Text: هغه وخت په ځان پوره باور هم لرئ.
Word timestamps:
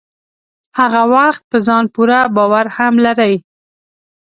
هغه 0.79 1.01
وخت 1.13 1.41
په 1.51 1.57
ځان 1.67 1.83
پوره 1.93 2.19
باور 2.35 2.65
هم 2.77 2.93
لرئ. 3.05 3.35